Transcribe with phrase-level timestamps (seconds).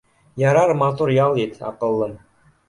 [0.49, 2.19] —Ярар, матур ял ит, аҡыллым